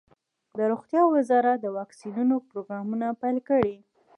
د 0.57 0.59
روغتیا 0.71 1.01
وزارت 1.15 1.57
د 1.61 1.65
واکسینونو 1.77 2.35
پروګرام 2.47 2.85
پیل 3.21 3.37
کړ. 3.47 3.63